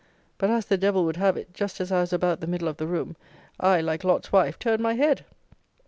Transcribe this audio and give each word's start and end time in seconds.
But, 0.39 0.49
as 0.49 0.65
the 0.65 0.79
devil 0.79 1.05
would 1.05 1.17
have 1.17 1.37
it, 1.37 1.53
just 1.53 1.79
as 1.79 1.91
I 1.91 2.01
was 2.01 2.11
about 2.11 2.39
the 2.41 2.47
middle 2.47 2.67
of 2.67 2.77
the 2.77 2.87
room, 2.87 3.15
I, 3.59 3.81
like 3.81 4.03
Lot's 4.03 4.31
wife, 4.31 4.57
turned 4.57 4.81
my 4.81 4.95
head! 4.95 5.25